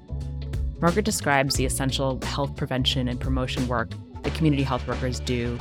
[0.81, 3.91] Margaret describes the essential health prevention and promotion work
[4.23, 5.55] that community health workers do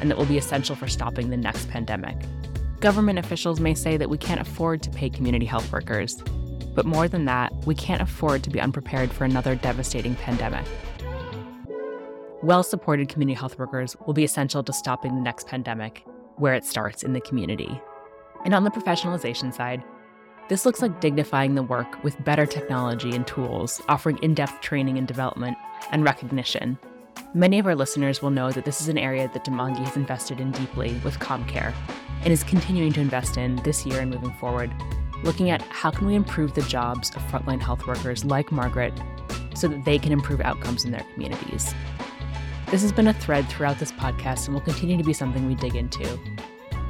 [0.00, 2.16] and that will be essential for stopping the next pandemic.
[2.80, 6.20] Government officials may say that we can't afford to pay community health workers,
[6.74, 10.64] but more than that, we can't afford to be unprepared for another devastating pandemic.
[12.42, 16.64] Well supported community health workers will be essential to stopping the next pandemic, where it
[16.64, 17.78] starts in the community.
[18.46, 19.84] And on the professionalization side,
[20.48, 24.96] this looks like dignifying the work with better technology and tools, offering in depth training
[24.96, 25.58] and development
[25.90, 26.78] and recognition.
[27.34, 30.40] Many of our listeners will know that this is an area that Dimagi has invested
[30.40, 31.74] in deeply with CommCare
[32.22, 34.72] and is continuing to invest in this year and moving forward,
[35.24, 38.94] looking at how can we improve the jobs of frontline health workers like Margaret
[39.54, 41.74] so that they can improve outcomes in their communities.
[42.70, 45.56] This has been a thread throughout this podcast and will continue to be something we
[45.56, 46.16] dig into.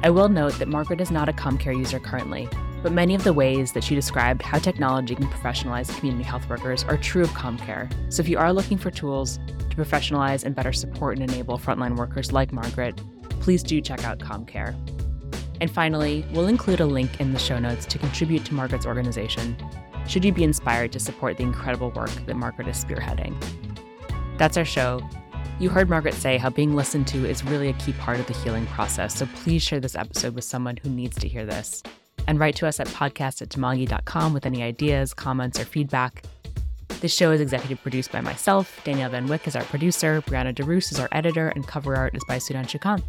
[0.03, 2.47] I will note that Margaret is not a CommCare user currently,
[2.83, 6.83] but many of the ways that she described how technology can professionalize community health workers
[6.83, 7.91] are true of CommCare.
[8.13, 9.39] So if you are looking for tools
[9.71, 13.01] to professionalize and better support and enable frontline workers like Margaret,
[13.39, 14.75] please do check out CommCare.
[15.61, 19.57] And finally, we'll include a link in the show notes to contribute to Margaret's organization,
[20.07, 23.35] should you be inspired to support the incredible work that Margaret is spearheading.
[24.37, 25.01] That's our show.
[25.59, 28.33] You heard Margaret say how being listened to is really a key part of the
[28.33, 31.83] healing process, so please share this episode with someone who needs to hear this.
[32.27, 36.23] And write to us at podcast at dimagi.com with any ideas, comments, or feedback.
[37.01, 38.79] This show is executive produced by myself.
[38.83, 40.21] Danielle Van Wyck is our producer.
[40.23, 43.03] Brianna DeRoos is our editor, and cover art is by Sudan Chukant.